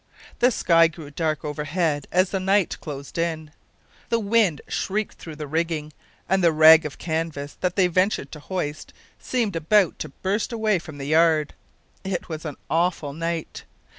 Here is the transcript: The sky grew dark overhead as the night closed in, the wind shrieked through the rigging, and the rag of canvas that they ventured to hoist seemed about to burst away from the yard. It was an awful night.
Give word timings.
The 0.39 0.49
sky 0.49 0.87
grew 0.87 1.11
dark 1.11 1.45
overhead 1.45 2.07
as 2.11 2.31
the 2.31 2.39
night 2.39 2.79
closed 2.81 3.19
in, 3.19 3.51
the 4.09 4.17
wind 4.17 4.61
shrieked 4.67 5.19
through 5.19 5.35
the 5.35 5.45
rigging, 5.45 5.93
and 6.27 6.43
the 6.43 6.51
rag 6.51 6.87
of 6.87 6.97
canvas 6.97 7.55
that 7.61 7.75
they 7.75 7.85
ventured 7.85 8.31
to 8.31 8.39
hoist 8.39 8.93
seemed 9.19 9.55
about 9.55 9.99
to 9.99 10.09
burst 10.09 10.51
away 10.51 10.79
from 10.79 10.97
the 10.97 11.05
yard. 11.05 11.53
It 12.03 12.29
was 12.29 12.45
an 12.45 12.57
awful 12.67 13.13
night. 13.13 13.63